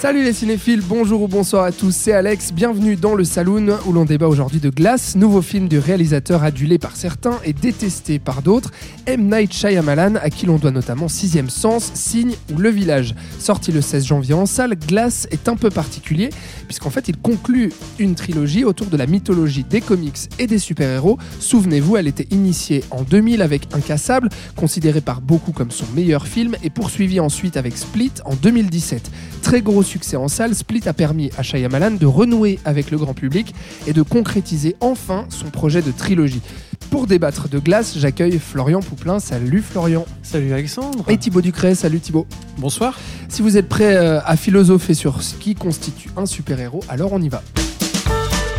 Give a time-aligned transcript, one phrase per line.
[0.00, 3.92] Salut les cinéphiles, bonjour ou bonsoir à tous, c'est Alex, bienvenue dans le Saloon où
[3.92, 8.40] l'on débat aujourd'hui de Glace, nouveau film du réalisateur adulé par certains et détesté par
[8.40, 8.70] d'autres,
[9.06, 9.28] M.
[9.28, 13.16] Night Shyamalan, à qui l'on doit notamment Sixième Sens, Signe ou Le Village.
[13.40, 16.30] Sorti le 16 janvier en salle, Glace est un peu particulier
[16.66, 21.18] puisqu'en fait il conclut une trilogie autour de la mythologie des comics et des super-héros.
[21.40, 26.54] Souvenez-vous, elle était initiée en 2000 avec Incassable, considéré par beaucoup comme son meilleur film,
[26.62, 29.10] et poursuivie ensuite avec Split en 2017.
[29.42, 33.14] Très gros succès en salle, Split a permis à Shyamalan de renouer avec le grand
[33.14, 33.54] public
[33.86, 36.42] et de concrétiser enfin son projet de trilogie.
[36.90, 39.18] Pour débattre de glace, j'accueille Florian Pouplin.
[39.18, 40.06] Salut Florian.
[40.22, 41.04] Salut Alexandre.
[41.08, 41.74] Et Thibaut Ducret.
[41.74, 42.26] Salut Thibaut.
[42.58, 42.98] Bonsoir.
[43.28, 47.20] Si vous êtes prêt euh, à philosopher sur ce qui constitue un super-héros, alors on
[47.20, 47.42] y va.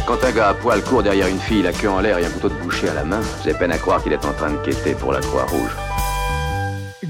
[0.06, 2.30] Quand un gars à poil court derrière une fille, la queue en l'air et un
[2.30, 4.58] couteau de boucher à la main, j'ai peine à croire qu'il est en train de
[4.58, 5.89] quêter pour la Croix-Rouge.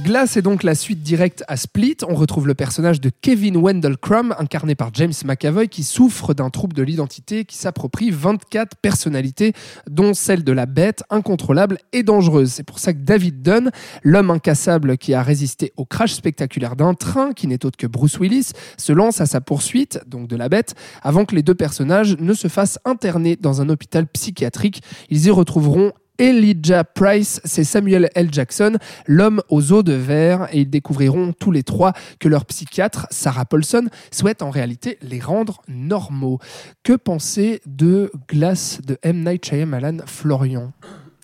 [0.04, 1.98] Glace est donc la suite directe à Split.
[2.08, 6.50] On retrouve le personnage de Kevin Wendell Crumb, incarné par James McAvoy, qui souffre d'un
[6.50, 9.54] trouble de l'identité qui s'approprie 24 personnalités,
[9.90, 12.52] dont celle de la bête, incontrôlable et dangereuse.
[12.52, 13.72] C'est pour ça que David Dunn,
[14.04, 18.20] l'homme incassable qui a résisté au crash spectaculaire d'un train, qui n'est autre que Bruce
[18.20, 22.16] Willis, se lance à sa poursuite, donc de la bête, avant que les deux personnages
[22.20, 24.82] ne se fassent interner dans un hôpital psychiatrique.
[25.10, 28.28] Ils y retrouveront Elijah Price, c'est Samuel L.
[28.32, 33.08] Jackson, l'homme aux os de verre, et ils découvriront tous les trois que leur psychiatre,
[33.10, 36.40] Sarah Paulson, souhaite en réalité les rendre normaux.
[36.84, 39.24] Que penser de Glace de M.
[39.24, 40.74] Night Shyamalan, Florian?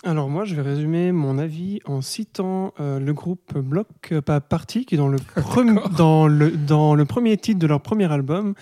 [0.06, 4.14] Alors moi, je vais résumer mon avis en citant euh, le groupe Block
[4.50, 5.18] Party qui dans le,
[5.98, 8.54] dans, le, dans le premier titre de leur premier album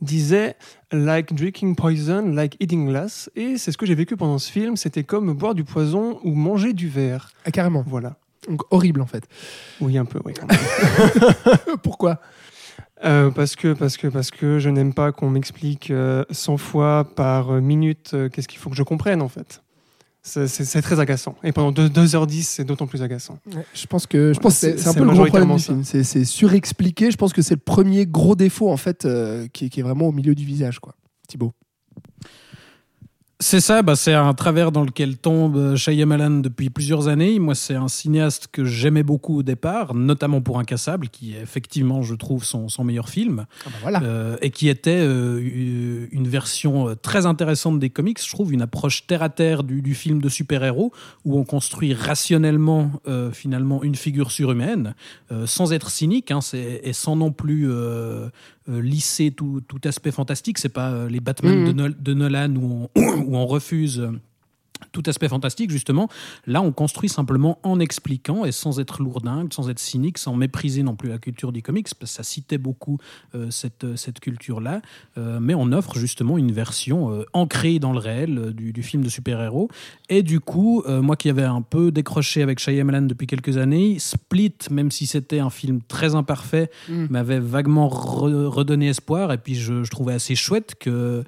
[0.00, 0.56] disait
[0.92, 3.30] like drinking poison, like eating glass.
[3.36, 4.76] Et c'est ce que j'ai vécu pendant ce film.
[4.76, 7.30] C'était comme boire du poison ou manger du verre.
[7.44, 7.84] Ah, carrément.
[7.86, 8.16] Voilà.
[8.48, 9.24] Donc horrible en fait.
[9.80, 10.32] Oui, un peu, oui.
[11.82, 12.20] Pourquoi?
[13.04, 15.92] Euh, parce que parce que parce que je n'aime pas qu'on m'explique
[16.30, 19.62] 100 fois par minute qu'est-ce qu'il faut que je comprenne en fait.
[20.28, 21.34] C'est très agaçant.
[21.42, 23.38] Et pendant 2h10, c'est d'autant plus agaçant.
[23.74, 25.84] je pense que, je pense c'est un peu le gros problème du film.
[25.84, 27.10] C'est surexpliqué.
[27.10, 30.08] Je pense que c'est le premier gros défaut en fait euh, qui, qui, est vraiment
[30.08, 30.78] au milieu du visage.
[30.78, 30.94] quoi.
[31.28, 31.52] Thibaut.
[33.40, 37.38] C'est ça, bah c'est un travers dans lequel tombe euh, Shyamalan depuis plusieurs années.
[37.38, 42.02] Moi, c'est un cinéaste que j'aimais beaucoup au départ, notamment pour Incassable, qui est effectivement,
[42.02, 43.46] je trouve, son, son meilleur film.
[43.64, 44.02] Ah bah voilà.
[44.02, 49.06] euh, et qui était euh, une version très intéressante des comics, je trouve, une approche
[49.06, 50.92] terre-à-terre du, du, film de super-héros,
[51.24, 54.96] où on construit rationnellement, euh, finalement, une figure surhumaine,
[55.44, 57.68] sans être cynique, hein, et sans non plus
[58.68, 60.58] lisser tout, tout, aspect fantastique.
[60.58, 61.72] C'est pas euh, les Batman mmh.
[61.72, 64.12] de, de, Nolan où on, où on refuse euh,
[65.00, 66.08] tout aspect fantastique, justement.
[66.46, 70.82] Là, on construit simplement en expliquant et sans être lourdingue, sans être cynique, sans mépriser
[70.82, 72.98] non plus la culture du comics, parce que ça citait beaucoup
[73.34, 74.82] euh, cette, euh, cette culture-là.
[75.16, 79.04] Euh, mais on offre justement une version euh, ancrée dans le réel du, du, film
[79.04, 79.68] de super-héros.
[80.08, 84.54] Et du coup, moi qui avais un peu décroché avec Shyamalan depuis quelques années, Split,
[84.70, 87.06] même si c'était un film très imparfait, mm.
[87.10, 89.32] m'avait vaguement re redonné espoir.
[89.32, 91.24] Et puis, je, je trouvais assez chouette que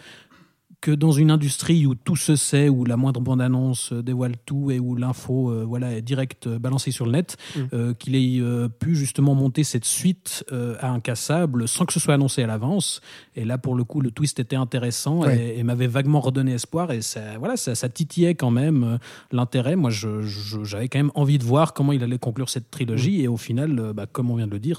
[0.80, 4.80] que dans une industrie où tout se sait, où la moindre bande-annonce dévoile tout et
[4.80, 7.60] où l'info euh, voilà, est direct euh, balancée sur le net, mmh.
[7.72, 12.00] euh, qu'il ait euh, pu justement monter cette suite euh, à incassable sans que ce
[12.00, 13.00] soit annoncé à l'avance.
[13.36, 15.54] Et là, pour le coup, le twist était intéressant ouais.
[15.54, 16.92] et, et m'avait vaguement redonné espoir.
[16.92, 18.98] Et ça, voilà, ça, ça titillait quand même euh,
[19.32, 19.76] l'intérêt.
[19.76, 23.18] Moi, j'avais je, je, quand même envie de voir comment il allait conclure cette trilogie.
[23.18, 23.24] Mmh.
[23.24, 24.78] Et au final, bah, comme on vient de le dire,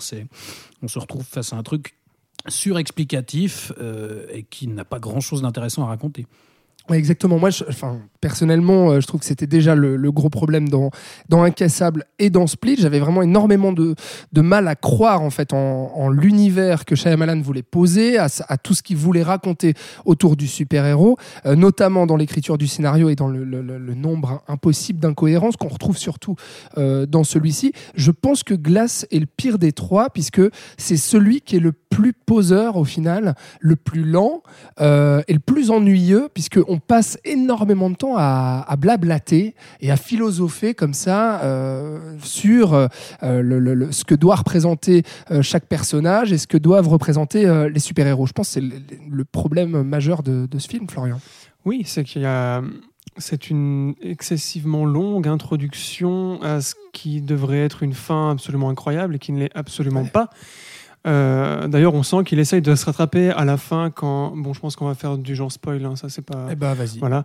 [0.81, 1.93] on se retrouve face à un truc
[2.47, 6.25] surexplicatif euh, et qui n'a pas grand-chose d'intéressant à raconter.
[6.89, 7.37] Exactement.
[7.37, 10.89] Moi, enfin, personnellement, euh, je trouve que c'était déjà le, gros problème dans,
[11.29, 12.77] dans Incassable et dans Split.
[12.79, 13.95] J'avais vraiment énormément de,
[14.33, 18.27] de mal à croire en fait en, l'univers que Shyamalan voulait poser, à,
[18.57, 19.73] tout ce qu'il voulait raconter
[20.05, 23.41] autour du super-héros, euh, notamment dans l'écriture du scénario et dans le,
[23.95, 26.35] nombre impossible d'incohérences qu'on retrouve surtout
[26.77, 27.73] euh, dans celui-ci.
[27.95, 30.41] Je pense que Glass est le pire des trois puisque
[30.77, 34.41] c'est celui qui est le plus poseur au final, le plus lent
[34.79, 39.97] et le plus ennuyeux puisque on passe énormément de temps à, à blablater et à
[39.97, 42.87] philosopher comme ça euh, sur euh,
[43.21, 47.79] le, le, ce que doit représenter euh, chaque personnage et ce que doivent représenter les
[47.79, 48.25] super-héros.
[48.25, 48.75] Je pense que c'est le,
[49.09, 51.19] le, problème majeur de, de ce film, Florian.
[51.65, 52.61] Oui, c'est qu'il y a
[53.17, 59.19] c'est une excessivement longue introduction à ce qui devrait être une fin absolument incroyable et
[59.19, 60.09] qui ne l'est absolument ouais.
[60.09, 60.29] pas.
[61.07, 64.33] Euh, D'ailleurs, on sent qu'il essaye de se rattraper à la fin quand.
[64.35, 66.47] Bon, je pense qu'on va faire du genre spoil, hein, ça c'est pas.
[66.51, 66.99] Eh ben, vas-y.
[66.99, 67.23] Voilà.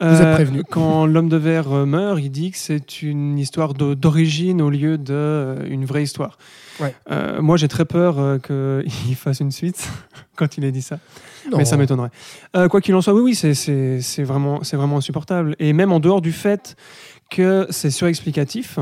[0.00, 0.62] Vous êtes prévenus.
[0.70, 4.98] Quand l'homme de verre euh, meurt, il dit que c'est une histoire d'origine au lieu
[4.98, 6.36] d'une une vraie histoire.
[6.80, 6.94] Ouais.
[7.10, 9.88] Euh, moi, j'ai très peur euh, qu'il fasse une suite
[10.36, 10.98] quand il ait dit ça.
[11.50, 11.58] Non.
[11.58, 12.10] Mais ça m'étonnerait.
[12.56, 15.56] Euh, quoi qu'il en soit, oui, oui, c'est- vraiment, c'est vraiment insupportable.
[15.58, 16.76] Et même en dehors du fait
[17.30, 18.78] que c'est surexplicatif,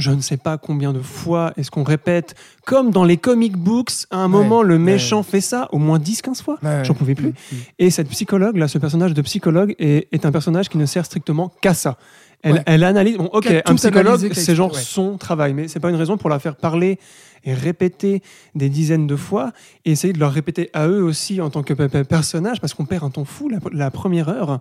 [0.00, 3.92] je ne sais pas combien de fois est-ce qu'on répète, comme dans les comic books,
[4.10, 6.58] à un moment, le méchant fait ça, au moins 10-15 fois.
[6.62, 6.84] Ouais.
[6.84, 7.28] J'en pouvais plus.
[7.28, 7.56] Mm.
[7.78, 11.04] Et cette psychologue, là, ce personnage de psychologue, est, est un personnage qui ne sert
[11.06, 11.96] strictement qu'à ça.
[12.42, 13.18] Elle, analyse.
[13.18, 16.38] Bon, ok, un psychologue, c'est genre son travail, mais c'est pas une raison pour la
[16.38, 16.98] faire parler
[17.44, 18.22] et répéter
[18.54, 19.52] des dizaines de fois
[19.84, 22.72] et essayer de leur répéter à eux aussi en tant que pe- pe- personnage parce
[22.74, 24.60] qu'on perd un temps fou la, la première heure.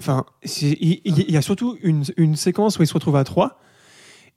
[0.00, 3.58] Enfin, il y, a surtout une, une séquence où ils se retrouvent à trois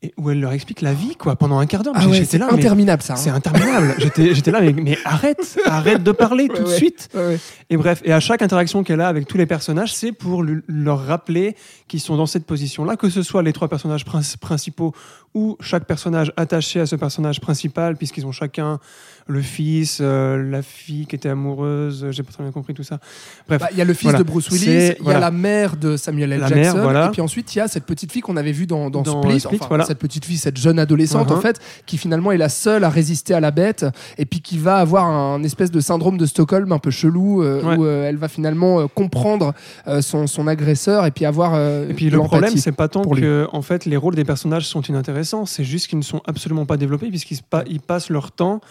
[0.02, 1.94] et où elle leur explique la vie quoi pendant un quart d'heure.
[1.98, 3.14] Ah ouais, c'est là, mais interminable ça.
[3.14, 3.18] hein.
[3.18, 3.96] c'est interminable.
[4.16, 7.10] J'étais là, mais, mais arrête, arrête de parler tout de suite.
[7.14, 7.38] Ouais.
[7.70, 11.06] Et bref, et à chaque interaction qu'elle a avec tous les personnages, c'est pour leur
[11.06, 11.56] rappeler
[11.90, 14.94] qu'ils sont dans cette position-là, que ce soit les trois personnages prin- principaux
[15.36, 18.80] ou chaque personnage attaché à ce personnage principal, puisqu'ils ont chacun
[19.30, 22.84] le fils, euh, la fille qui était amoureuse, euh, j'ai pas très bien compris tout
[22.84, 22.98] ça.
[23.48, 24.20] Bref, Bah, Il y a le fils Voilà.
[24.20, 25.18] de Bruce Willis, il y voilà.
[25.20, 26.40] a la mère de Samuel L.
[26.42, 27.06] La Jackson, mère, voilà.
[27.08, 29.22] et puis ensuite il y a cette petite fille qu'on avait vue dans, dans, Dans
[29.22, 29.86] Split, Split, enfin, voilà.
[29.86, 31.38] cette petite fille, cette jeune adolescente Uh-huh.
[31.38, 33.86] en fait, qui finalement est la seule à résister à la bête,
[34.18, 37.62] et puis qui va avoir un espèce de syndrome de Stockholm un peu chelou, euh,
[37.64, 37.78] Ouais.
[37.78, 39.54] où elle va finalement comprendre
[40.02, 41.56] son, son agresseur et puis avoir
[41.90, 43.22] Et puis le problème, c'est pas tant lui.
[43.22, 46.66] que en fait les rôles des personnages sont inintéressants, c'est juste qu'ils ne sont absolument
[46.66, 48.62] pas développés puisqu'ils se pa- ils passent leur temps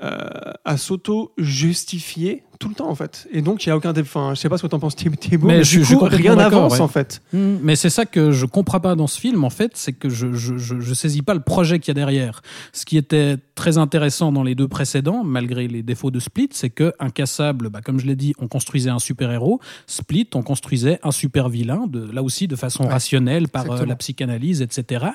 [0.00, 3.26] à s'auto-justifier tout le temps en fait.
[3.32, 5.16] Et donc il y a aucun, enfin, je sais pas ce que t'en penses Thib-
[5.16, 6.80] Thibaut, Mais mais, je- du coup, rien n'avance ouais.
[6.80, 7.22] en fait.
[7.32, 10.08] Mm, Mais c'est ça que je comprends pas dans ce film, en fait, c'est que
[10.08, 12.42] je, je, je, saisis pas le projet qu'il y a derrière.
[12.72, 16.70] Ce qui était très intéressant dans les deux précédents, malgré les défauts de Split, c'est
[16.70, 19.60] que Incassable, bah, comme je l'ai dit, on construisait un super-héros.
[19.86, 23.96] Split, on construisait un super-vilain, de, là aussi de façon Ouais, rationnelle, par euh, la
[23.96, 25.06] psychanalyse, etc.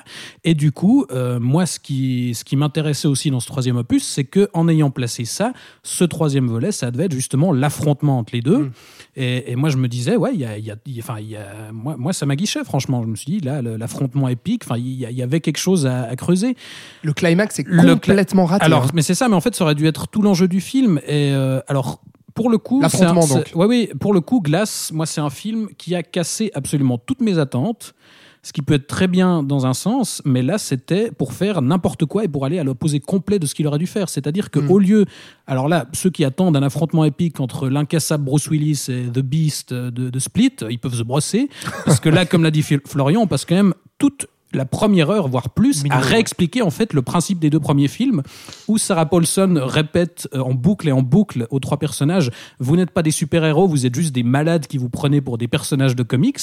[0.44, 4.04] Et du coup, euh, moi, ce qui, ce qui m'intéressait aussi dans ce troisième opus,
[4.04, 5.52] c'est que en ayant placé ça,
[5.82, 8.58] ce troisième volet, ça devait être justement l'affrontement entre les deux.
[8.58, 8.72] Mm.
[9.16, 11.02] Et, et moi, je me disais, ouais, il y a, y a- il y a-
[11.02, 13.02] enfin, il y a, moi, moi, ça m'aguichait, franchement.
[13.02, 16.16] Je me suis dit, là, l'affrontement épique, enfin, il y, avait quelque chose à, à
[16.16, 16.56] creuser.
[17.02, 18.64] Le climax est complètement raté.
[18.64, 18.90] Alors, hein.
[18.94, 20.98] mais c'est ça, mais en fait, ça aurait dû être tout l'enjeu du film.
[21.06, 22.00] Et euh, alors,
[22.34, 23.52] pour le coup, un- donc.
[23.54, 27.20] Ouais, oui, pour le coup, Glace, moi, c'est un film qui a cassé absolument toutes
[27.20, 27.94] mes attentes.
[28.44, 32.04] Ce qui peut être très bien dans un sens, mais là, c'était pour faire n'importe
[32.04, 34.08] quoi et pour aller à l'opposé complet de ce qu'il aurait dû faire.
[34.08, 34.70] C'est-à-dire que Mm.
[34.70, 35.06] au lieu,
[35.46, 39.72] alors là, ceux qui attendent un affrontement épique entre l'incassable Bruce Willis et The Beast
[39.74, 41.48] de, de Split, ils peuvent se brosser,
[41.84, 45.28] parce que là, comme l'a dit Florian, on passe quand même toute la première heure,
[45.28, 48.22] voire plus, à réexpliquer en fait le principe des deux premiers films,
[48.68, 52.90] où Sarah Paulson répète euh, en boucle et en boucle aux trois personnages Vous n'êtes
[52.90, 56.02] pas des super-héros, vous êtes juste des malades qui vous prenez pour des personnages de
[56.02, 56.40] comics,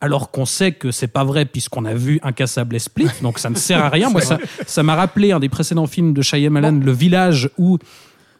[0.00, 3.50] alors qu'on sait que c'est pas vrai puisqu'on a vu Incassable et Split, donc ça
[3.50, 4.10] ne sert à rien.
[4.10, 7.78] Moi, ça ça m'a rappelé un des précédents films de Shyamalan, Le Village, où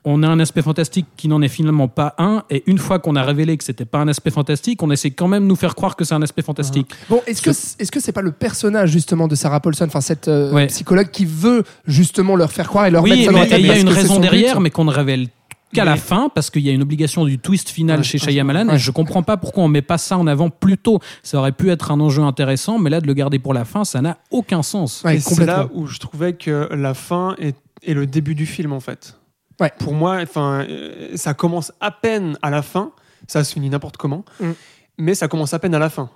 [0.09, 3.17] on a un aspect fantastique qui n'en est finalement pas un, et une fois qu'on
[3.17, 5.75] a révélé que c'était pas un aspect fantastique, on essaie quand même de nous faire
[5.75, 6.91] croire que c'est un aspect fantastique.
[7.11, 10.29] Bon, est-ce que est-ce que c'est pas le personnage justement de Sarah Paulson, enfin cette
[10.29, 10.69] euh, Ouais.
[10.69, 13.51] psychologue qui veut justement leur faire croire et leur mettre Oui, ça dans la mais
[13.51, 15.27] tête il y a une raison derrière, mais qu'on ne révèle
[15.75, 18.69] qu'à la fin, parce qu'il y a une obligation du twist final Ouais, chez Shyamalan,
[18.69, 18.75] ouais.
[18.77, 21.01] et je comprends pas pourquoi on met pas ça en avant plus tôt.
[21.25, 23.85] Ça aurait pu être un enjeu intéressant, mais là, de le garder pour la fin,
[23.85, 25.03] ça n'a aucun sens.
[25.05, 28.47] Ouais, et c'est là où je trouvais que la fin est, est le début du
[28.47, 29.19] film en fait.
[29.61, 29.73] Ouais.
[29.79, 32.91] Pour moi, enfin, euh, ça commence à peine à la fin,
[33.27, 34.51] ça se finit n'importe comment, Mm.
[34.99, 36.11] mais ça commence à peine à la fin.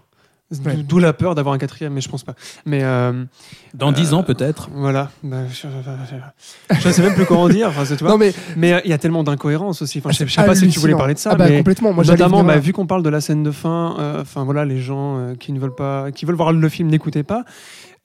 [0.52, 0.74] D'où Ouais.
[0.78, 2.34] d'où la peur d'avoir un quatrième, mais je pense pas.
[2.66, 3.24] Mais euh,
[3.72, 4.68] Dans dix ans, peut-être.
[4.74, 7.68] voilà, Bah, je, je- je sais même plus comment dire.
[7.68, 8.12] Enfin, c'est- tu vois.
[8.12, 10.00] Non mais Mais euh, il y a tellement d'incohérences aussi.
[10.00, 11.92] Enfin, je sais, pas si tu voulais parler de ça, Ah bah, mais complètement.
[11.92, 14.80] Moi, notamment, bah, vu qu'on parle de la scène de fin, euh, enfin voilà, les
[14.80, 17.44] gens euh, qui ne veulent pas, qui veulent voir le film, n'écoutez pas.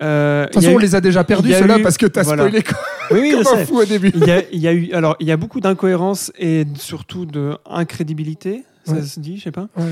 [0.03, 2.43] Euh, De toute façon, on les a déjà perdus ceux-là eu- parce que t'as voilà.
[2.43, 2.63] spoilé
[3.09, 4.11] comme, Oui, comme un fou au début.
[4.13, 7.25] Il y, a, il y a eu, alors, il y a beaucoup d'incohérences et surtout
[7.25, 9.01] de incrédibilité, ça Ouais.
[9.03, 9.83] se dit, je sais pas, Ouais.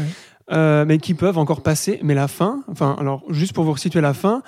[0.51, 2.00] euh, mais qui peuvent encore passer.
[2.03, 4.41] Mais la fin, enfin, alors, juste pour vous resituer la fin,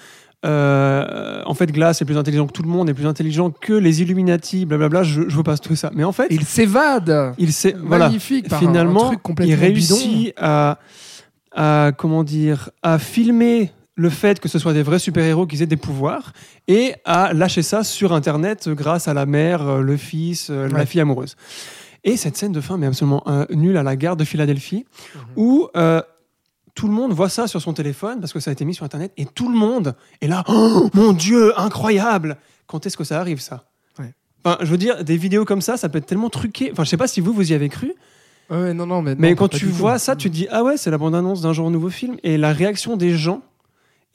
[0.46, 3.74] euh, en fait, Glass est plus intelligent que tout le monde, est plus intelligent que
[3.74, 5.04] les Illuminati, blablabla.
[5.04, 5.90] Je, je vous passe tout ça.
[5.96, 7.34] Mais en fait, il s'évade.
[7.38, 10.78] il sait, voilà, un- un finalement, truc il réussit à,
[11.98, 15.78] comment dire, à filmer le fait que ce soit des vrais super-héros qui aient des
[15.78, 16.34] pouvoirs
[16.68, 20.86] et à lâcher ça sur Internet grâce à la mère, euh, le fils, euh, la
[20.86, 21.36] fille amoureuse.
[22.04, 24.86] Et cette scène de fin, mais absolument euh, nulle à la gare de Philadelphie,
[25.16, 25.22] Mhm.
[25.38, 26.02] où euh,
[26.76, 28.84] tout le monde voit ça sur son téléphone parce que ça a été mis sur
[28.86, 30.44] Internet et tout le monde est là.
[30.50, 32.38] Oh, mon Dieu, incroyable
[32.68, 33.64] Quand est-ce que ça arrive ça?
[33.98, 34.14] Ouais.
[34.44, 36.70] Enfin, je veux dire, des vidéos comme ça, ça peut être tellement truqué.
[36.72, 37.94] Enfin, je sais pas si vous, vous y avez cru.
[38.50, 39.16] Ouais, non, non, mais.
[39.18, 39.72] Mais quand tu tout.
[39.72, 42.38] vois ça, tu te dis ah ouais, c'est la bande-annonce d'un genre nouveau film et
[42.38, 43.42] la réaction des gens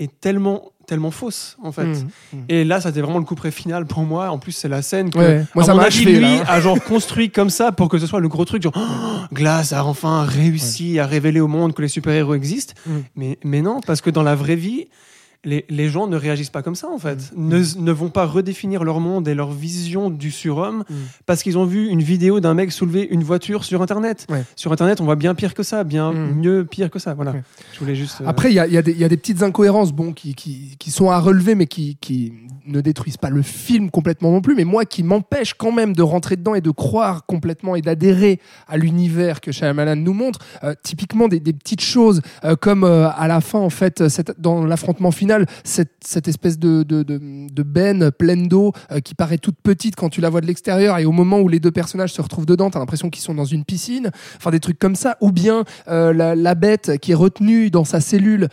[0.01, 1.85] est tellement tellement fausse en fait.
[1.87, 2.45] Mhm.
[2.49, 4.31] Et là, c'était vraiment le coup près final pour moi.
[4.31, 6.41] En plus, c'est la scène que Ouais, moi, ça mon m'a avis, achevé, lui là,
[6.41, 6.45] hein.
[6.49, 9.73] a genre construit comme ça pour que ce soit le gros truc genre Oh, Glass
[9.73, 12.75] a enfin réussi à révéler au monde que les super-héros existent.
[12.87, 12.93] Mm.
[13.15, 14.89] Mais mais non, parce que dans la vraie vie,
[15.45, 17.33] les, les gens ne réagissent pas comme ça en fait.
[17.35, 17.49] Mm.
[17.49, 20.95] Ne, ne vont pas redéfinir leur monde et leur vision du surhomme Mm.
[21.27, 24.27] parce qu'ils ont vu une vidéo d'un mec soulever une voiture sur internet.
[24.29, 24.45] Ouais.
[24.57, 26.35] Sur internet, on voit bien pire que ça, bien Mm.
[26.41, 27.15] mieux pire que ça.
[27.15, 27.33] Voilà.
[27.33, 27.43] Ouais.
[27.73, 28.21] Je voulais juste.
[28.21, 30.77] euh, Après, il y a, y a y a des petites incohérences bon, qui, qui,
[30.79, 32.33] qui sont à relever, mais qui, qui
[32.71, 36.03] ne détruisent pas le film complètement non plus, mais moi qui m'empêche quand même de
[36.03, 40.39] rentrer dedans et de croire complètement et d'adhérer à l'univers que Shyamalan nous montre.
[40.65, 44.41] Euh, typiquement des, des petites choses euh, comme euh, à la fin, en fait, cette-
[44.41, 47.21] dans l'affrontement final, cette, cette espèce de, de, de,
[47.53, 48.73] de benne pleine d'eau
[49.05, 51.61] qui paraît toute petite quand tu la vois de l'extérieur et au moment où les
[51.61, 54.11] deux personnages se retrouvent dedans, t'as l'impression qu'ils sont dans une piscine.
[54.37, 55.17] Enfin, des trucs comme ça.
[55.21, 58.49] Ou bien la, la bête qui est retenue dans sa cellule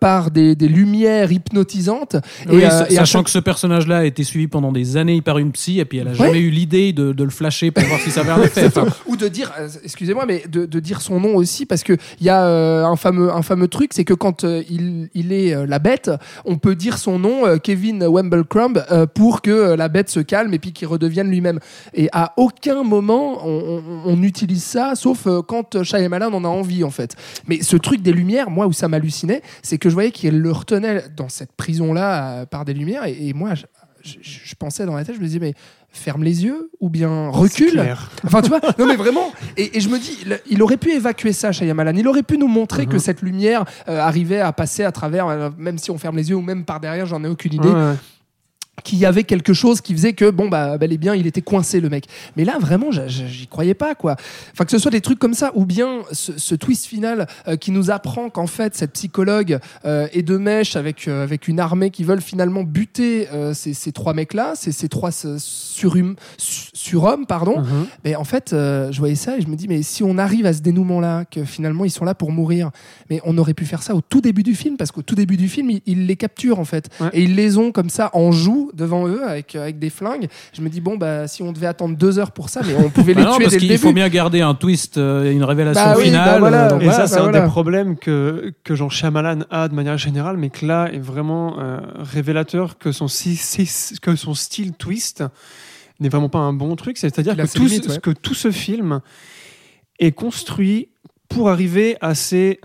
[0.00, 2.16] par des, des lumières hypnotisantes.
[2.48, 5.52] Oui, et, et sachant que ce personnage-là a été suivi pendant des années par une
[5.52, 6.16] psy et puis elle a Ouais.
[6.16, 8.66] jamais eu l'idée de, de le flasher pour voir si ça avait un effet.
[8.66, 11.92] Enfin, ou de dire, euh, excusez-moi, mais de, de dire son nom aussi, parce que
[12.20, 15.32] il y a euh, un fameux un fameux truc, c'est que quand euh, il, il
[15.32, 16.10] est euh, la bête,
[16.46, 18.82] on peut dire son nom, Kevin Wemblecrumb,
[19.14, 21.60] pour que la bête se calme et puis qu'il redevienne lui-même.
[21.92, 26.82] Et à aucun moment on, on- on utilise ça, sauf quand Shyamalan en a envie
[26.84, 27.14] en fait.
[27.46, 30.50] Mais ce truc des lumières, moi où ça m'hallucinait, c'est que je voyais qu'il le
[30.52, 33.64] retenait dans cette prison là par des lumières, et, et moi je,
[34.02, 35.54] je- je pensais dans la tête, je me disais mais
[35.92, 37.76] ferme les yeux ou bien recule.
[38.24, 39.32] Enfin, tu vois, non mais vraiment.
[39.56, 40.16] Et, et je me dis,
[40.48, 41.94] il aurait pu évacuer ça, Shyamalan.
[41.96, 42.92] Il aurait pu nous montrer Mhm.
[42.92, 46.30] que cette lumière euh, arrivait à passer à travers, euh, même si on ferme les
[46.30, 47.94] yeux ou même par derrière, j'en ai aucune idée, Ouais, ouais.
[48.82, 51.42] Qu'il y avait quelque chose qui faisait que, bon, bah, bel et bien, il était
[51.42, 52.06] coincé, le mec.
[52.36, 54.16] Mais là, vraiment, j'y croyais pas, quoi.
[54.52, 57.56] Enfin, que ce soit des trucs comme ça, ou bien ce, ce twist final euh,
[57.56, 61.60] qui nous apprend qu'en fait, cette psychologue euh, est de mèche avec, euh, avec une
[61.60, 67.26] armée qui veulent finalement buter ces, ces trois mecs-là, ces, ces trois surhum- su- surhommes,
[67.26, 67.60] pardon.
[67.60, 67.86] Mhm.
[68.04, 70.52] Mais en fait, je voyais ça et je me dis, mais si on arrive à
[70.52, 72.70] ce dénouement-là, que finalement ils sont là pour mourir,
[73.08, 75.36] mais on aurait pu faire ça au tout début du film, parce qu'au tout début
[75.36, 76.88] du film, ils, ils les capturent en fait.
[77.00, 77.08] Ouais.
[77.12, 80.28] Et ils les ont comme ça en joue devant eux avec, euh, avec des flingues.
[80.52, 82.90] Je me dis, bon, bah si on devait attendre deux heures pour ça, mais on
[82.90, 83.80] pouvait les bah non, tuer parce dès le qu'il début.
[83.82, 86.30] faut bien garder un twist euh, et une révélation Bah oui, finale.
[86.32, 86.66] bah voilà.
[86.66, 87.40] euh, donc Et Voilà, ça, c'est bah un voilà.
[87.40, 91.58] des problèmes que, que Jean Shyamalan a de manière générale, mais que là est vraiment
[91.60, 95.24] euh, révélateur que son, si- si- que son style twist
[96.00, 96.96] n'est vraiment pas un bon truc.
[96.98, 98.00] C'est-à-dire Il a que, tout, limites, ce- ouais.
[98.00, 99.00] que tout ce film
[99.98, 100.88] est construit
[101.28, 102.60] pour arriver à ces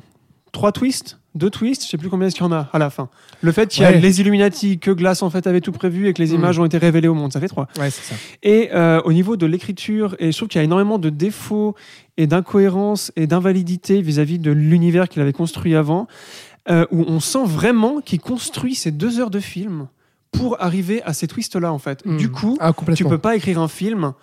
[0.51, 2.89] trois twists, deux twists, je sais plus combien est-ce qu'il y en a à la
[2.89, 3.09] fin.
[3.41, 3.99] Le fait qu'il y a Ouais.
[3.99, 6.35] les Illuminati, que Glass en fait avait tout prévu et que les Mm.
[6.35, 7.67] images ont été révélées au monde, ça fait trois.
[7.77, 8.15] Ouais, c'est ça.
[8.41, 11.75] Et euh, au niveau de l'écriture, et je trouve qu'il y a énormément de défauts
[12.17, 16.07] et d'incohérences et d'invalidité vis-à-vis de l'univers qu'il avait construit avant,
[16.69, 19.87] euh, où on sent vraiment qu'il construit ces deux heures de film
[20.31, 22.05] pour arriver à ces twists-là, en fait.
[22.05, 22.17] Mm.
[22.17, 24.13] Du coup, Ah, tu peux pas écrire un film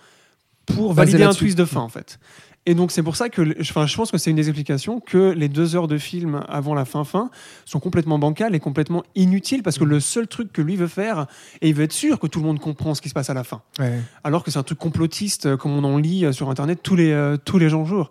[0.66, 2.18] pour valider un twist de fin, en fait.
[2.64, 5.32] Et donc c'est pour ça que, enfin, je pense que c'est une des explications que
[5.32, 7.30] les deux heures de film avant la fin fin
[7.64, 11.26] sont complètement bancales et complètement inutiles parce que le seul truc que lui veut faire,
[11.60, 13.34] et il veut être sûr que tout le monde comprend ce qui se passe à
[13.34, 13.62] la fin.
[13.78, 14.00] Ouais.
[14.22, 16.94] alors que c'est un truc complotiste euh, comme on en lit euh, sur internet tous
[16.94, 18.10] les euh, tous les jours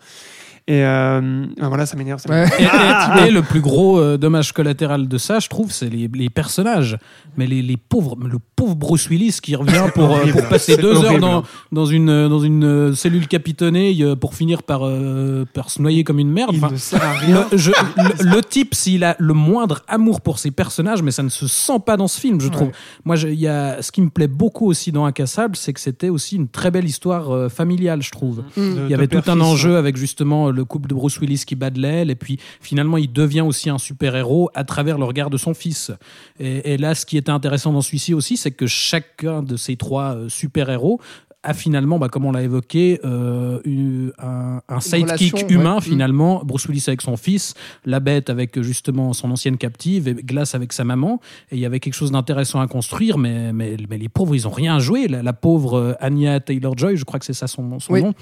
[0.72, 2.46] et euh, ben voilà ça m'énerve Ouais.
[2.60, 3.18] m'énerve.
[3.20, 6.10] Et, et- et le plus gros euh, dommage collatéral de ça, je trouve, c'est les,
[6.13, 6.98] les personnages.
[7.38, 10.32] Mais les, les pauvres, le pauvre Bruce Willis qui revient pour, euh, horrible.
[10.40, 11.22] pour passer deux heures horrible.
[11.22, 16.20] dans, dans une, dans une cellule capitonnée pour finir par, euh, par se noyer comme
[16.20, 16.51] une merde.
[16.54, 19.82] il Enfin, ne sert à rien le, je- le- le type, s'il a le moindre
[19.88, 22.68] amour pour ses personnages, mais ça ne se sent pas dans ce film, je trouve.
[22.68, 22.74] Ouais.
[23.06, 25.80] Moi, je- il y a, ce qui me plaît beaucoup aussi dans Incassable, c'est que
[25.80, 28.44] c'était aussi une très belle histoire euh, familiale, je trouve.
[28.58, 28.72] Mm.
[28.86, 29.78] Il y avait tout un enjeu ouais.
[29.78, 33.12] avec justement le couple de Bruce Willis qui bat de l'aile, et puis finalement il
[33.12, 35.91] devient aussi un super-héros à travers le regard de son fils.
[36.39, 39.75] Et, et là, ce qui était intéressant dans celui-ci aussi, c'est que chacun de ces
[39.75, 41.00] trois euh, super-héros
[41.44, 45.82] a finalement, bah, comme on l'a évoqué, euh, eu un, un sidekick relation, humain ouais.
[45.82, 46.44] finalement.
[46.46, 50.53] Bruce Willis avec son fils, la bête avec euh, justement son ancienne captive, et Glass
[50.53, 51.20] avec sa maman.
[51.50, 54.48] Et il y avait quelque chose d'intéressant à construire, mais, mais, mais les pauvres, ils
[54.48, 55.08] ont rien joué.
[55.08, 58.03] La, la pauvre Anya Taylor-Joy, je crois que c'est ça son, son Oui.
[58.03, 58.13] nom.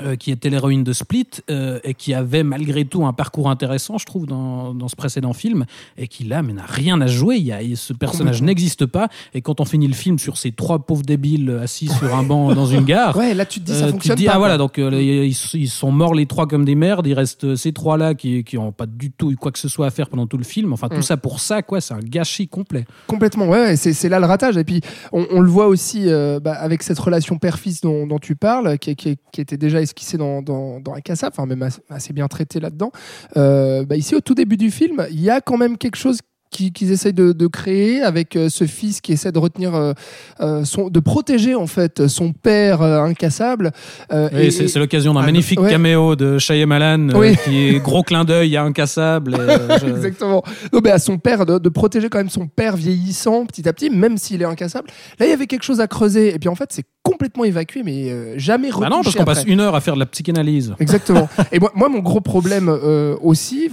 [0.00, 3.98] Euh, qui était l'héroïne de Split euh, et qui avait malgré tout un parcours intéressant,
[3.98, 5.64] je trouve, dans, dans ce précédent film,
[5.96, 7.36] et qui là, mais n'a rien à jouer.
[7.36, 9.08] Il y a, ce personnage n'existe pas.
[9.34, 12.54] Et quand on finit le film sur ces trois pauvres débiles assis sur un banc
[12.54, 14.32] dans une gare, Ouais, là tu te dis ça euh, tu te fonctionne dis, pas.
[14.34, 17.06] ah voilà, donc euh, ils, ils sont morts les trois comme des merdes.
[17.06, 19.86] Il reste ces trois-là qui qui ont pas du tout eu quoi que ce soit
[19.86, 20.72] à faire pendant tout le film.
[20.72, 21.02] Enfin, tout Mm.
[21.02, 21.80] ça pour ça, quoi.
[21.80, 22.84] C'est un gâchis complet.
[23.06, 24.56] Complètement, ouais, ouais, c'est c'est là le ratage.
[24.56, 24.80] Et puis,
[25.12, 26.06] on, on le voit aussi
[26.42, 30.18] bah, avec cette relation père-fils dont, dont tu parles, qui, qui- qui était déjà esquissée
[30.18, 32.92] dans, dans, dans Incassable, enfin même assez, bien traité là-dedans.
[33.36, 36.18] Euh, bah, ici, au tout début du film, il y a quand même quelque chose
[36.48, 40.64] qui- qu'ils essayent de, de créer avec euh, ce fils qui essaie de retenir, euh,
[40.64, 43.72] son, de protéger en fait son père euh, incassable.
[44.12, 45.68] Euh, Oui, c'est l'occasion d'un Ah, magnifique ouais.
[45.70, 47.36] caméo de Shyamalan Oui.
[47.44, 49.34] qui est gros clin d'œil à incassable.
[49.34, 49.36] et,
[49.80, 50.44] je- Exactement.
[50.72, 53.72] Non, mais à son père, de, de protéger quand même son père vieillissant petit à
[53.72, 54.88] petit, même s'il est incassable.
[55.18, 56.32] Là, il y avait quelque chose à creuser.
[56.34, 59.24] Et puis en fait, c'est complètement évacué, mais euh, jamais retouché Bah non, parce qu'on
[59.24, 60.74] passe une heure à faire de la psychanalyse.
[60.80, 61.28] Exactement.
[61.52, 63.70] Et moi, moi, mon gros problème euh, aussi,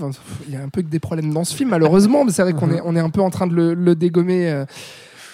[0.48, 2.54] il y a un peu que des problèmes dans ce film, malheureusement, mais c'est vrai
[2.54, 4.50] qu'on est, on est un peu en train de le, le dégommer.
[4.50, 4.66] euh,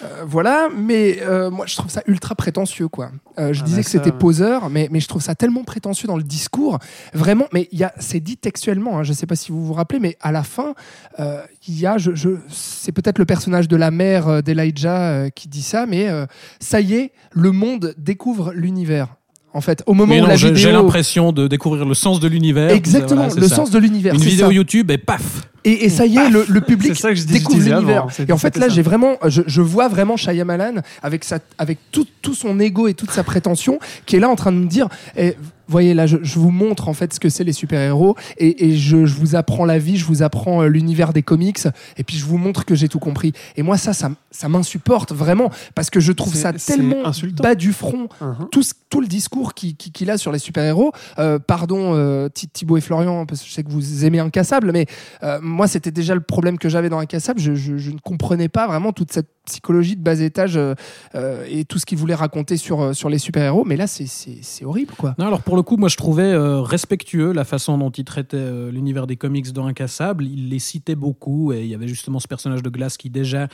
[0.02, 3.12] euh, voilà, mais euh, moi je trouve ça ultra prétentieux quoi.
[3.38, 6.18] Euh, je Ah disais que c'était poseur, mais, mais je trouve ça tellement prétentieux dans
[6.18, 6.80] le discours.
[7.14, 9.00] Vraiment, mais il y a, c'est dit textuellement.
[9.00, 10.74] hein, je sais pas si vous vous rappelez, mais à la fin,
[11.20, 15.30] euh, il y a, je, je, c'est peut-être le personnage de la mère euh, d'Elijah
[15.32, 16.26] qui dit ça, mais euh,
[16.60, 19.19] ça y est, le monde découvre l'univers.
[19.52, 22.28] En fait, au moment Oui, où non, la j'ai l'impression de découvrir le sens de
[22.28, 22.70] l'univers.
[22.72, 23.56] exactement, Voilà, le ça.
[23.56, 24.14] sens de l'univers.
[24.14, 24.54] Une vidéo ça.
[24.54, 25.24] YouTube et paf
[25.66, 27.60] Et, et ça y est, le, le public C'est ça que je dis- je découvre
[27.64, 28.06] l'univers.
[28.28, 32.06] Et en fait, là, j'ai vraiment, je, je vois vraiment Shyamalan avec sa, avec tout,
[32.22, 34.88] tout son ego et toute sa prétention, qui est là en train de me dire,
[35.18, 35.36] eh,
[35.72, 38.78] voyez là, je, je vous montre en fait ce que c'est les super-héros, et, et
[38.78, 41.60] je, je vous apprends la vie, je vous apprends euh, l'univers des comics,
[41.98, 43.34] et puis je vous montre que j'ai tout compris.
[43.56, 47.44] Et moi, ça, ça, ça m'insupporte vraiment, parce que je trouve ça tellement insultant.
[47.44, 48.48] bas du front Mhm.
[48.52, 50.92] tout, tout le discours qui- qui- qu'il a sur les super-héros.
[51.20, 54.72] Euh, pardon, euh, Thi- Thibaut et Florian, parce que je sais que vous aimez Incassable,
[54.72, 54.86] mais
[55.24, 57.40] euh, moi, c'était déjà le problème que j'avais dans Incassable.
[57.40, 60.74] Je, je- je ne comprenais pas vraiment toute cette psychologie de bas étage euh,
[61.16, 63.66] euh, et tout ce qu'il voulait raconter sur, euh, sur les super-héros.
[63.66, 65.16] Mais là, c'est- horrible, quoi.
[65.18, 68.38] Non, alors pour le coup, moi je trouvais euh, respectueux la façon dont il traitait
[68.38, 70.26] euh, l'univers des comics dans Incassable.
[70.26, 73.48] Il les citait beaucoup et il y avait justement ce personnage de glace qui déjà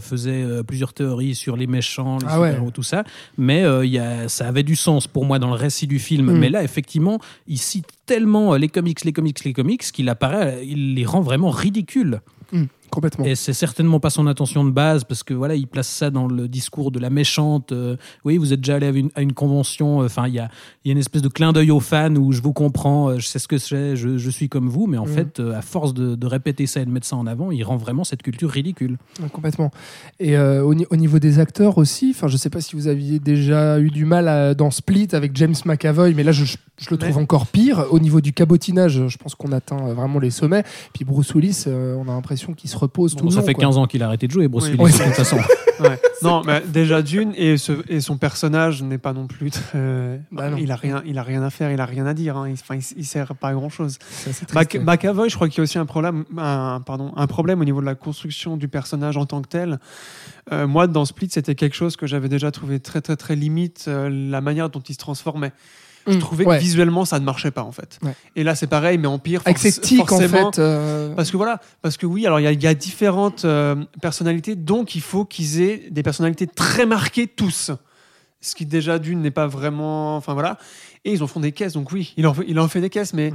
[0.00, 2.48] faisait plusieurs théories sur les méchants, les Ah ouais.
[2.48, 3.04] super-héros, tout ça.
[3.38, 6.26] Mais il y a, ça avait du sens pour moi dans le récit du film.
[6.32, 6.38] Mm.
[6.38, 10.94] Mais là, effectivement, il cite tellement les comics, les comics, les comics qu'il apparaît, il
[10.94, 12.20] les rend vraiment ridicules.
[12.52, 13.24] Hum, complètement.
[13.24, 16.26] Et c'est certainement pas son intention de base, parce que voilà, il place ça dans
[16.26, 17.72] le discours de la méchante.
[17.72, 20.02] euh, oui, vous êtes déjà allé à une, à une convention.
[20.02, 20.48] euh, Enfin, il y a,
[20.84, 23.26] y a une espèce de clin d'œil aux fans où je vous comprends, euh, je
[23.26, 24.86] sais ce que c'est, je, je suis comme vous.
[24.86, 25.12] Mais en Mhm.
[25.14, 27.62] fait, euh, à force de, de répéter ça et de mettre ça en avant, il
[27.62, 28.98] rend vraiment cette culture ridicule.
[29.32, 29.70] Complètement.
[30.18, 33.18] Et au, ni- au niveau des acteurs aussi, enfin, je sais pas si vous aviez
[33.18, 36.96] déjà eu du mal à- dans Split avec James McAvoy, mais là, je, je le
[36.96, 37.86] trouve encore pire.
[37.90, 40.64] Au niveau du cabotinage, je pense qu'on atteint vraiment les sommets.
[40.92, 43.64] Puis Bruce Willis, on a l'impression qu'il se repose tout Bon, le ça fait quoi.
[43.64, 44.76] 15 ans qu'il a arrêté de jouer, Bruce Oui.
[44.78, 45.38] Willis, de toute façon.
[45.80, 45.98] Ouais.
[46.22, 49.50] Non, mais déjà d'une et, ce, et son personnage n'est pas non plus.
[49.50, 50.58] très- Bah non.
[50.58, 52.36] il a rien, il a rien à faire, il a rien à dire.
[52.36, 52.46] hein.
[52.48, 53.98] Il, enfin, il, il sert pas à grand chose.
[54.52, 54.74] Mac-.
[54.78, 57.80] McAvoy, je crois qu'il y a aussi un problème, un, pardon, un problème au niveau
[57.80, 59.80] de la construction du personnage en tant que tel.
[60.52, 63.86] Euh, moi, dans Split, c'était quelque chose que j'avais déjà trouvé très très très limite,
[63.88, 65.52] euh, la manière dont il se transformait.
[66.06, 66.56] Je Hum, trouvais ouais.
[66.56, 67.98] que visuellement, ça ne marchait pas en fait.
[68.02, 68.14] Ouais.
[68.34, 69.42] Et là, c'est pareil, mais en pire.
[69.44, 70.58] Avec ses tics, en fait.
[70.58, 73.44] euh, Parce que voilà, parce que oui, alors il y, a- il y a différentes
[73.44, 77.70] euh, personnalités, donc il faut qu'ils aient des personnalités très marquées tous.
[78.40, 80.56] Ce qui déjà d'une n'est pas vraiment, enfin voilà.
[81.04, 82.88] Et ils en font des caisses, donc oui, il en fait, il en fait des
[82.90, 83.34] caisses, mais Mm.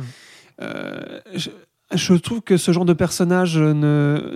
[0.62, 1.49] euh, je,
[1.93, 3.73] je trouve que ce genre de personnage ne,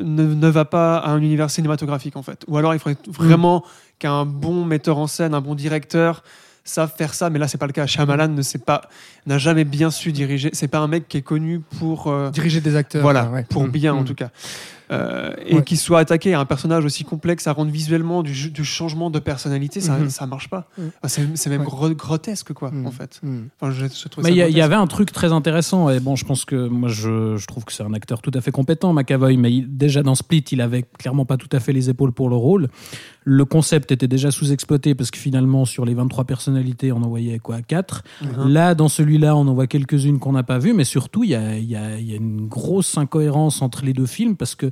[0.04, 2.44] ne, ne va pas à un univers cinématographique en fait.
[2.48, 3.64] Ou alors il faudrait vraiment
[3.98, 6.24] qu'un bon metteur en scène, un bon directeur
[6.70, 7.86] savent faire ça, mais là c'est pas le cas.
[7.86, 8.82] Shyamalan ne sait pas,
[9.26, 10.50] n'a jamais bien su diriger.
[10.54, 13.02] C'est pas un mec qui est connu pour euh, diriger des acteurs.
[13.02, 13.46] voilà, ouais.
[13.50, 14.06] pour Hum, bien en hum.
[14.06, 14.30] tout cas.
[14.92, 15.64] Euh, et Ouais.
[15.64, 19.82] qu'il soit attaqué à un personnage aussi complexe à rendre visuellement du, changement de personnalité,
[19.82, 20.10] ça, Mhm.
[20.10, 20.68] ça marche pas.
[20.78, 20.92] Mhm.
[21.04, 21.94] Enfin, c'est, même Ouais.
[21.96, 23.22] grotesque, quoi, Hum, en fait.
[23.62, 26.26] Enfin, je, je trouve Mais il y, avait un truc très intéressant, et bon, je
[26.26, 29.38] pense que moi, je, je trouve que c'est un acteur tout à fait compétent, McAvoy,
[29.38, 32.30] mais il- déjà dans Split, il avait clairement pas tout à fait les épaules pour
[32.30, 32.68] le rôle.
[33.26, 37.38] Le concept était déjà sous-exploité parce que finalement, sur les 23 personnalités, on en voyait
[37.38, 38.02] quoi 4.
[38.24, 38.48] Mhm.
[38.48, 41.36] Là, dans celui-là, on en voit quelques-unes qu'on n'a pas vues, mais surtout, il y
[41.36, 44.56] a, il y a- il y a une grosse incohérence entre les deux films parce
[44.56, 44.72] que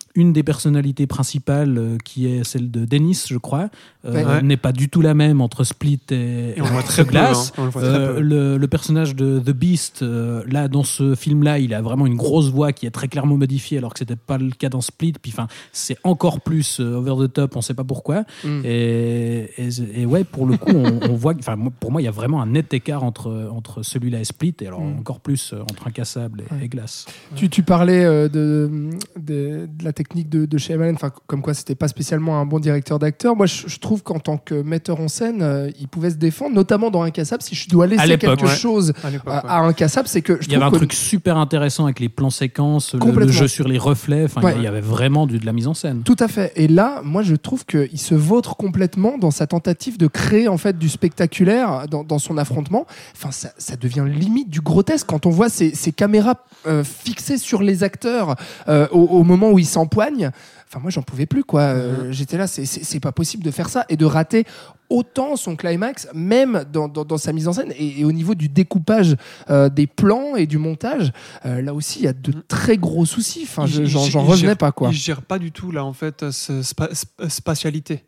[0.15, 3.69] une des personnalités principales, euh, qui est celle de Dennis, je crois,
[4.05, 4.41] euh, Ouais.
[4.41, 7.11] N'est pas du tout la même entre Split et, Et on le voit très peu,
[7.11, 7.49] Glass.
[7.49, 7.61] hein.
[7.61, 8.19] On le voit très Euh, peu.
[8.21, 12.15] le, le personnage de The Beast, euh, là, dans ce film-là, il a vraiment une
[12.15, 15.13] grosse voix qui est très clairement modifiée, alors que c'était pas le cas dans Split.
[15.21, 18.23] Puis, enfin, c'est encore plus euh, over the top, on sait pas pourquoi.
[18.43, 18.61] Mm.
[18.65, 22.05] Et, et- et ouais, pour le coup, on, on voit, enfin, moi, pour moi, il
[22.05, 24.99] y a vraiment un net écart entre, entre celui-là et Split, et alors Mm.
[24.99, 26.65] encore plus euh, entre Incassable et, Ouais.
[26.65, 27.05] et Glass.
[27.35, 31.53] Tu, tu parlais euh, de, de, de la technique de, de Shyamalan, enfin, comme quoi
[31.53, 33.35] c'était pas spécialement un bon directeur d'acteur.
[33.35, 36.55] Moi, je, je trouve qu'en tant que metteur en scène, euh, il pouvait se défendre,
[36.55, 37.43] notamment dans Incassable.
[37.43, 38.55] Si je dois laisser quelque ouais.
[38.55, 39.19] chose À à, ouais.
[39.47, 42.31] à Incassable, c'est que je Il y avait un truc super intéressant avec les plans
[42.31, 44.25] séquences, le- jeu sur les reflets.
[44.41, 44.53] Ouais.
[44.57, 46.01] il y avait vraiment du, de la mise en scène.
[46.03, 46.51] Tout à fait.
[46.55, 50.57] Et là, moi, je trouve qu'il se vautre complètement dans sa tentative de créer en
[50.57, 52.85] fait du spectaculaire dans, dans son affrontement.
[53.15, 56.35] Enfin, ça, ça devient limite du grotesque quand on voit ces, ces caméras
[56.65, 58.35] euh, fixées sur les acteurs
[58.67, 60.31] euh, au, au moment où ils s'empoignent.
[60.67, 61.61] Enfin, moi, j'en pouvais plus, quoi.
[61.61, 64.45] Euh, J'étais là, c'est- pas possible de faire ça et de rater
[64.89, 68.35] autant son climax, même dans, dans- dans sa mise en scène et, et au niveau
[68.35, 69.15] du découpage
[69.49, 71.11] euh, des plans et du montage.
[71.45, 73.41] euh, là aussi, il y a de très gros soucis.
[73.43, 74.89] Enfin, j'en revenais gère- pas, quoi.
[74.89, 78.03] Il gère pas du tout là en fait ce spa- sp- spatialité.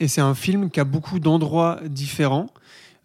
[0.00, 2.46] Et c'est un film qui a beaucoup d'endroits différents.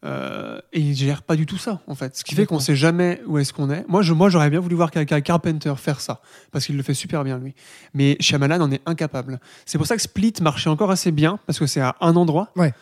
[0.06, 2.18] Euh, et il gère pas du tout ça en fait.
[2.18, 3.86] Ce qui fait qu'on sait jamais où est-ce qu'on est.
[3.88, 6.94] Moi, je, moi, j'aurais bien voulu voir quelqu'un Carpenter faire ça parce qu'il le fait
[6.94, 7.54] super bien lui.
[7.94, 9.40] Mais Shyamalan en est incapable.
[9.66, 12.52] C'est pour ça que Split marchait encore assez bien parce que c'est à un endroit.
[12.56, 12.74] Ouais.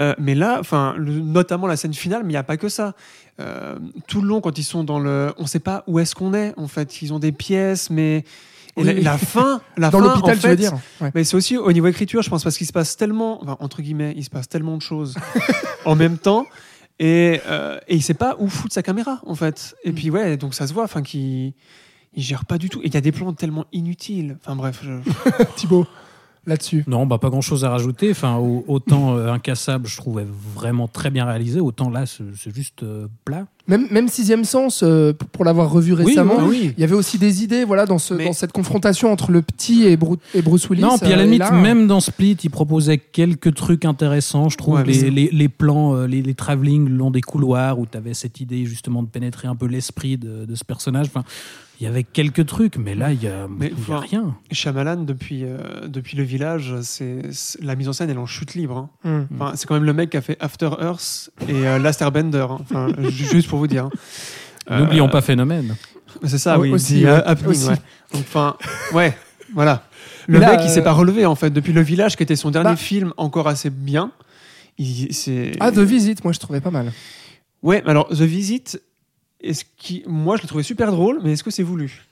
[0.00, 2.94] Euh, mais là, enfin, notamment la scène finale, mais il n'y a pas que ça.
[3.40, 6.14] Euh, tout le long, quand ils sont dans le, on ne sait pas où est-ce
[6.14, 6.52] qu'on est.
[6.56, 8.24] En fait, ils ont des pièces, mais
[8.76, 8.86] et Oui.
[8.86, 11.10] la, la fin, la Dans l'hôpital, en tu veux dire Ouais.
[11.14, 13.82] Mais c'est aussi au niveau écriture, je pense, parce qu'il se passe tellement, enfin, entre
[13.82, 15.14] guillemets, il se passe tellement de choses
[15.84, 16.46] en même temps.
[17.00, 19.74] Et, euh, et il sait pas où foutre sa caméra, en fait.
[19.84, 19.94] Et Mm.
[19.94, 21.52] puis, ouais, donc ça se voit, enfin, qu'il
[22.16, 22.80] il gère pas du tout.
[22.82, 24.36] Et il y a des plans tellement inutiles.
[24.40, 24.80] Enfin, bref.
[24.84, 25.86] je- Thibaut,
[26.46, 26.84] là-dessus.
[26.86, 28.10] Non, bah, pas grand chose à rajouter.
[28.10, 32.82] Enfin, au- autant euh, Incassable, je trouvais vraiment très bien réalisé, autant là, c'est juste
[32.82, 33.46] euh, plat.
[33.66, 36.74] Même, même Sixième Sens, euh, pour l'avoir revu récemment, oui, oui.
[36.76, 39.40] il y avait aussi des idées voilà, dans, ce, Mais- dans cette confrontation entre le
[39.40, 40.82] petit et, Bru- et Bruce Willis.
[40.82, 44.50] Non, puis à la limite, là, même dans Split, il proposait quelques trucs intéressants.
[44.50, 47.86] Je trouve Ouais, les, les, les plans, les, les travelling le long des couloirs où
[47.86, 51.06] tu avais cette idée justement de pénétrer un peu l'esprit de, de ce personnage.
[51.06, 51.24] Enfin,
[51.80, 54.36] il y avait quelques trucs, mais là, il y a, Mais, il y a rien.
[54.52, 58.26] Shyamalan, depuis, euh, depuis Le Village, c'est c'est- la mise en scène, elle est en
[58.26, 58.88] chute libre.
[59.04, 59.26] hein.
[59.34, 62.46] Enfin, c'est quand même le mec qui a fait After Earth et euh, Last Airbender.
[62.48, 62.58] hein.
[62.60, 63.86] Enfin, ju- juste pour vous dire.
[64.68, 64.78] hein.
[64.80, 65.76] N'oublions Euh, pas Phénomène.
[66.24, 66.70] C'est ça, oui.
[66.70, 67.10] Aussi, The ouais.
[67.26, 67.68] Happening, Aussi.
[67.68, 67.74] ouais.
[68.12, 68.56] Donc, enfin,
[68.92, 69.16] ouais,
[69.52, 69.84] voilà.
[70.26, 72.36] Le Là, mec, il s'est euh, pas relevé en fait depuis Le Village, qui était
[72.36, 72.76] son dernier Bah.
[72.76, 74.12] film encore assez bien.
[74.78, 75.52] Il, c'est.
[75.60, 76.92] Ah, The Visit, moi je trouvais pas mal.
[77.62, 78.80] Ouais, mais alors The Visit,
[79.44, 82.04] est-ce qui, moi, je l'ai trouvé super drôle, mais est-ce que c'est voulu?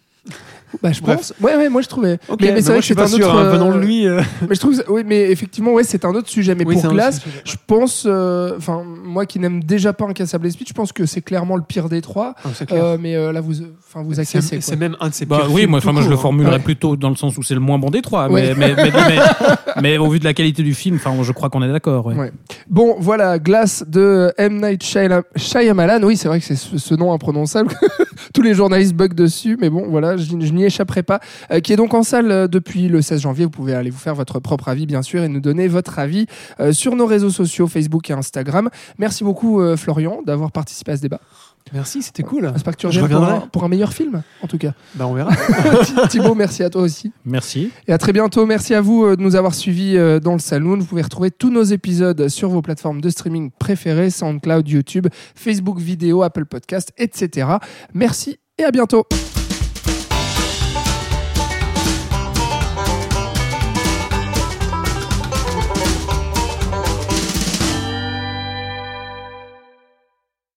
[0.83, 1.17] Bah, je Bref.
[1.19, 1.35] pense.
[1.43, 2.15] Ouais, ouais, moi je trouvais.
[2.29, 3.27] Ok, mais, mais mais c'est vrai que c'est un sûr.
[3.27, 3.37] autre.
[3.37, 4.07] hein, euh, lui.
[4.07, 4.83] euh, Mais je trouve.
[4.89, 6.55] Oui, mais effectivement, ouais, c'est un autre sujet.
[6.55, 8.05] Mais oui, pour Glass, je pense.
[8.07, 11.63] euh, Enfin, moi qui n'aime déjà pas Incassable Speed, je pense que c'est clairement le
[11.63, 12.35] pire des trois.
[12.43, 12.83] Ah, c'est clair.
[12.85, 13.57] Euh, mais euh, là, vous,
[13.87, 14.61] enfin, vous C'est acquiescez.
[14.63, 16.19] c'est même un de ses Bah pires oui, moi, moi je le hein.
[16.19, 16.59] formulerais Ouais.
[16.63, 18.31] plutôt dans le sens où c'est le moins bon des trois.
[18.31, 18.55] Ouais.
[18.57, 19.19] Mais, mais, mais, mais-
[19.83, 22.07] mais au vu de la qualité du film, enfin, je crois qu'on est d'accord.
[22.07, 22.15] ouais.
[22.15, 22.33] Ouais.
[22.71, 24.59] Bon, voilà, Glass de M.
[24.63, 26.03] Night Shyam- Shyamalan.
[26.03, 27.75] Oui, c'est vrai que c'est ce, ce nom imprononçable.
[28.33, 31.21] Tous les journalistes bug dessus, mais bon, voilà, je, n'y échapperai pas.
[31.51, 33.45] Euh, qui est donc en salle euh, depuis le 16 janvier.
[33.45, 36.27] Vous pouvez aller vous faire votre propre avis, bien sûr, et nous donner votre avis
[36.61, 38.71] euh, sur nos réseaux sociaux, Facebook et Instagram.
[38.99, 41.21] Merci beaucoup, Florian, d'avoir participé à ce débat.
[41.73, 42.51] Merci, c'était cool.
[42.53, 43.49] J'espère que tu Je reviens pour un, reviendrai.
[43.51, 44.73] pour un meilleur film, en tout cas.
[44.95, 45.31] Bah, on verra.
[46.09, 47.13] Thibaut, merci à toi aussi.
[47.25, 47.71] Merci.
[47.89, 48.45] Et à très bientôt.
[48.47, 50.79] Merci à vous euh, de nous avoir suivis euh, dans le Saloon.
[50.79, 55.79] Vous pouvez retrouver tous nos épisodes sur vos plateformes de streaming préférées, SoundCloud, YouTube, Facebook
[55.79, 57.49] vidéo, Apple Podcast, etc.
[57.95, 59.07] Merci et à bientôt.